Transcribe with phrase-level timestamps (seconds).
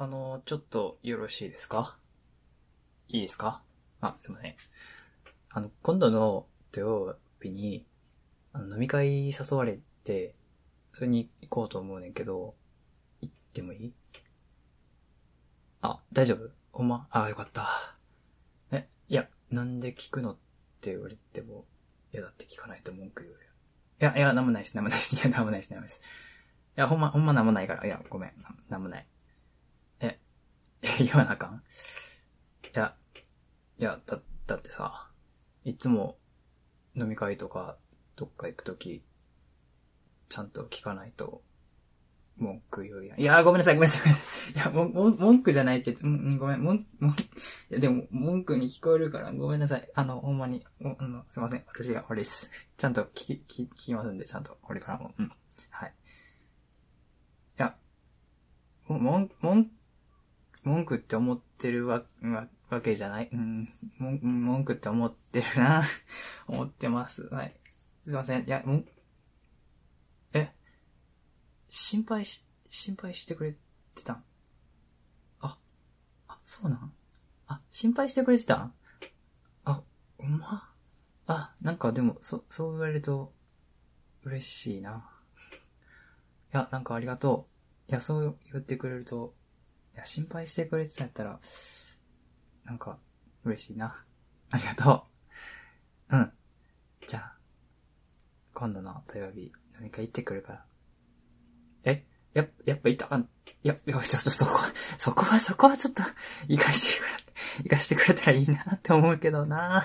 [0.00, 1.96] あの、ちょっとよろしいですか？
[3.08, 3.62] いいですか？
[4.00, 4.54] あ、すいません。
[5.50, 7.84] あの、今度の土曜日に、
[8.52, 10.36] あの、飲み会誘われて、
[10.92, 12.54] それに行こうと思うねんけど、
[13.22, 13.92] 行ってもいい？
[15.82, 16.48] あ、大丈夫？
[16.70, 17.08] ほんま？
[17.10, 17.66] あ、よかった。
[18.70, 20.36] え、いや、なんで聞くのっ
[20.80, 21.64] て言われても、
[22.12, 23.40] いや、だって聞かないと文句言うよ。
[24.00, 25.16] いや、いや、なんもないです、なんもないです。
[25.16, 26.00] いや、なんもないです、なんもないです。
[26.76, 27.84] いや、ほんま、ほんまなんもないから。
[27.84, 28.32] いや、ごめん。
[28.68, 29.06] なんもない。
[31.04, 31.62] 言わなあかん？
[32.64, 32.94] いや、
[33.78, 35.10] いや、だ、だってさ、
[35.64, 36.18] いつも
[36.96, 37.78] 飲み会とか
[38.16, 39.02] どっか行くとき、
[40.28, 41.42] ちゃんと聞かないと、
[42.36, 43.20] 文句言うやん。
[43.20, 44.12] いや、ごめんなさい、ごめんなさい。
[44.54, 47.14] いや、も、も、文句じゃないけど、うん、ごめん、もん、もん、い
[47.70, 49.88] や、でも、文句に聞こえるから、ごめんなさい。
[49.94, 51.64] あの、ほんまに、あの、すいません。
[51.66, 52.48] 私が悪いです。
[52.78, 55.14] ちゃんと聞き、聞聞きますんで、ちゃんと、これからも。
[55.18, 55.32] うん。
[55.70, 55.94] はい。
[57.58, 57.76] いや、
[58.88, 59.70] も、もん、もん、
[60.68, 63.30] 文句って思ってるわ、わ、わけじゃない？
[63.32, 63.66] うん、
[63.98, 65.82] 文句って思ってるな。
[66.46, 67.22] 思ってます。
[67.34, 67.58] はい。
[68.04, 68.44] すいません。
[68.44, 68.86] いや、もん、
[70.34, 70.52] え、
[71.68, 73.56] 心配し、心配してくれ
[73.94, 74.24] てたん？
[75.40, 75.58] あ、
[76.28, 76.92] あ、そうなん？
[77.46, 78.74] あ、心配してくれてたん？
[79.64, 79.82] あ、
[80.18, 80.70] うま？
[81.26, 83.32] あ、なんかでも、そ、そう言われると、
[84.24, 85.10] 嬉しいな。
[86.52, 87.48] いや、なんかありがと
[87.88, 87.90] う。
[87.90, 89.34] いや、そう言ってくれると、
[89.98, 91.40] や、心配してくれてたんやったら、
[92.64, 92.98] なんか、
[93.44, 94.04] 嬉しいな。
[94.50, 95.06] ありがと
[96.10, 96.16] う。
[96.16, 96.32] うん。
[97.06, 97.36] じゃあ、
[98.54, 100.64] 今度の土曜日、飲み会行ってくるから。
[101.84, 102.06] え？
[102.34, 103.28] やっ、やっぱ行ったかん、
[103.64, 104.58] いや、いや、ちょっとそこ、
[104.96, 106.02] そこは、そこはちょっと、
[106.46, 109.84] 行かしてくれ、行かしてくれたらいいなって思うけどな。